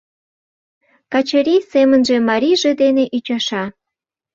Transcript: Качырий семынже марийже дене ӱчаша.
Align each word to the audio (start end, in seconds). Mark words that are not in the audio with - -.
Качырий 1.11 1.61
семынже 1.71 2.15
марийже 2.29 2.71
дене 2.81 3.03
ӱчаша. 3.17 3.63